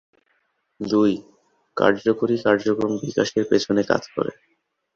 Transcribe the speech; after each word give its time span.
দুই, 0.79 1.11
কার্যকরী 1.77 2.35
কার্যক্রম 2.45 2.91
বিকাশের 3.03 3.43
পিছনে 3.49 3.81
কাজ 3.83 4.03
করে। 4.15 4.31